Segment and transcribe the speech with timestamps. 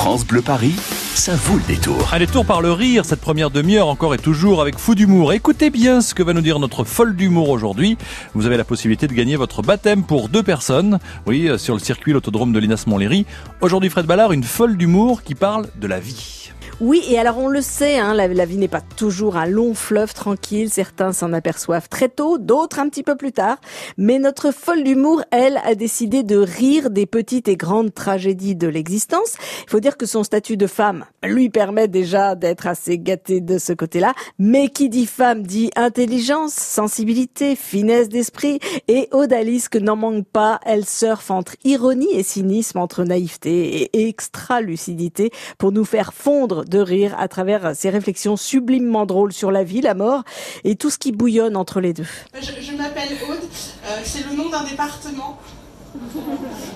[0.00, 0.74] France Bleu Paris,
[1.14, 2.08] ça vaut le détour.
[2.14, 5.34] Un détour par le rire, cette première demi-heure encore et toujours avec Fou d'humour.
[5.34, 7.98] Écoutez bien ce que va nous dire notre folle d'humour aujourd'hui.
[8.32, 11.00] Vous avez la possibilité de gagner votre baptême pour deux personnes.
[11.26, 13.26] Oui, sur le circuit l'autodrome de Linas Montlhéry.
[13.60, 16.50] Aujourd'hui, Fred Ballard, une folle d'humour qui parle de la vie.
[16.80, 20.14] Oui, et alors on le sait, hein, la, vie n'est pas toujours un long fleuve
[20.14, 20.70] tranquille.
[20.70, 23.58] Certains s'en aperçoivent très tôt, d'autres un petit peu plus tard.
[23.98, 28.66] Mais notre folle d'humour, elle, a décidé de rire des petites et grandes tragédies de
[28.66, 29.36] l'existence.
[29.64, 33.58] Il faut dire que son statut de femme lui permet déjà d'être assez gâtée de
[33.58, 34.14] ce côté-là.
[34.38, 38.58] Mais qui dit femme dit intelligence, sensibilité, finesse d'esprit.
[38.88, 40.58] Et Odalisque n'en manque pas.
[40.64, 46.78] Elle surfe entre ironie et cynisme, entre naïveté et extra-lucidité pour nous faire fondre de
[46.78, 50.22] rire à travers ses réflexions sublimement drôles sur la vie, la mort
[50.64, 52.06] et tout ce qui bouillonne entre les deux.
[52.40, 55.38] Je, m'appelle Aude, euh, c'est le nom d'un département.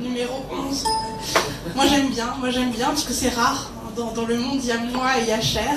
[0.00, 0.84] Numéro 11.
[1.74, 3.72] Moi j'aime bien, moi j'aime bien parce que c'est rare.
[3.96, 5.74] Dans, le monde il y a moi et il y a cher.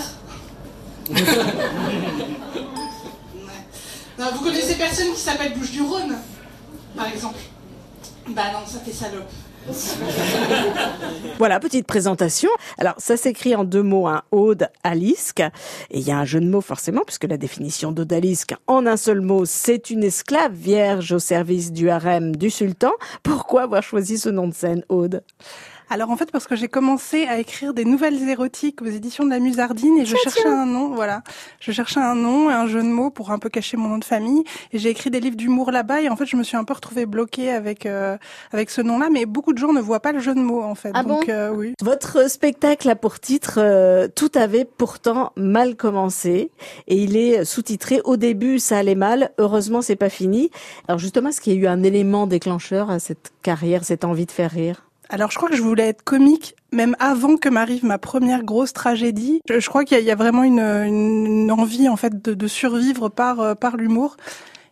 [4.17, 6.15] vous connaissez personne qui s'appelle Bouche du Rhône,
[6.95, 7.39] par exemple?
[8.29, 9.29] Bah non, ça fait salope.
[11.37, 12.49] voilà, petite présentation.
[12.77, 15.41] Alors, ça s'écrit en deux mots, un hein, Aude Alisque.
[15.89, 18.97] Et il y a un jeu de mots forcément, puisque la définition d'Odalisque, en un
[18.97, 22.91] seul mot, c'est une esclave vierge au service du harem du sultan.
[23.23, 25.23] Pourquoi avoir choisi ce nom de scène, Aude?
[25.89, 29.29] Alors en fait parce que j'ai commencé à écrire des nouvelles érotiques aux éditions de
[29.29, 31.23] la Musardine et je cherchais un nom, voilà.
[31.59, 33.97] Je cherchais un nom et un jeu de mots pour un peu cacher mon nom
[33.97, 36.57] de famille et j'ai écrit des livres d'humour là-bas et en fait je me suis
[36.57, 38.17] un peu retrouvée bloquée avec euh,
[38.51, 40.75] avec ce nom-là mais beaucoup de gens ne voient pas le jeu de mots en
[40.75, 40.91] fait.
[40.93, 41.73] Ah Donc euh, oui.
[41.81, 46.51] Votre spectacle a pour titre euh, Tout avait pourtant mal commencé
[46.87, 50.49] et il est sous-titré Au début ça allait mal, heureusement c'est pas fini.
[50.87, 54.25] Alors justement est-ce qu'il y a eu un élément déclencheur à cette carrière, cette envie
[54.25, 54.83] de faire rire?
[55.13, 58.73] Alors je crois que je voulais être comique même avant que m'arrive ma première grosse
[58.73, 59.41] tragédie.
[59.47, 63.77] Je, crois qu'il y, a vraiment une, envie en fait de, survivre par euh, par
[63.77, 64.17] l'humour.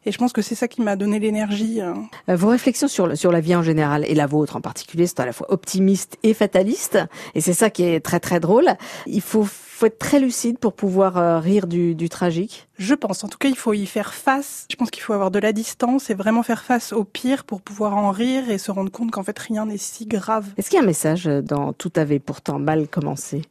[0.05, 1.79] Et je pense que c'est ça qui m'a donné l'énergie.
[1.79, 2.05] Hein.
[2.27, 5.19] Euh, vos réflexions sur, sur la vie en général, et la vôtre en particulier, c'est
[5.19, 6.97] à la fois optimiste et fataliste.
[7.35, 8.69] Et c'est ça qui est très très drôle.
[9.05, 12.67] Il faut, faut être très lucide pour pouvoir euh, rire du, du tragique.
[12.79, 13.23] Je pense.
[13.23, 14.65] En tout cas, il faut y faire face.
[14.71, 17.61] Je pense qu'il faut avoir de la distance et vraiment faire face au pire pour
[17.61, 20.47] pouvoir en rire et se rendre compte qu'en fait rien n'est si grave.
[20.57, 23.43] Est-ce qu'il y a un message dans Tout avait pourtant mal commencé?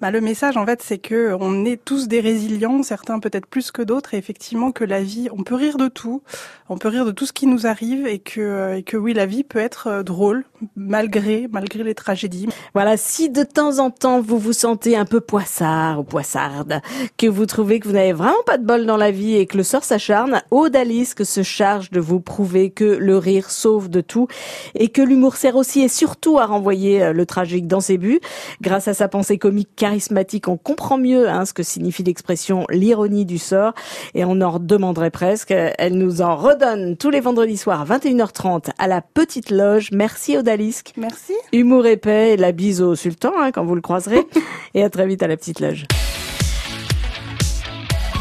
[0.00, 3.70] Bah, le message, en fait, c'est que on est tous des résilients, certains peut-être plus
[3.70, 6.22] que d'autres, et effectivement que la vie, on peut rire de tout,
[6.68, 9.26] on peut rire de tout ce qui nous arrive, et que, et que oui, la
[9.26, 10.44] vie peut être euh, drôle
[10.76, 12.48] malgré, malgré les tragédies.
[12.74, 16.80] Voilà, si de temps en temps vous vous sentez un peu poissard ou poissarde,
[17.16, 19.56] que vous trouvez que vous n'avez vraiment pas de bol dans la vie et que
[19.56, 24.28] le sort s'acharne, Odalisque se charge de vous prouver que le rire sauve de tout
[24.74, 28.20] et que l'humour sert aussi et surtout à renvoyer euh, le tragique dans ses buts.
[28.60, 33.24] Grâce à sa pensée comique charismatique, on comprend mieux hein, ce que signifie l'expression l'ironie
[33.24, 33.72] du sort
[34.14, 35.50] et on en demanderait presque.
[35.50, 39.88] Elle nous en redonne tous les vendredis soirs à 21h30 à la Petite Loge.
[39.90, 40.92] Merci Odalisque.
[40.96, 41.32] Merci.
[41.52, 44.24] Humour épais et la bise au sultan hein, quand vous le croiserez.
[44.74, 45.86] et à très vite à la Petite Loge.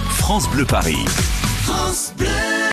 [0.07, 1.05] France Bleu Paris.
[1.65, 2.48] France Bleu.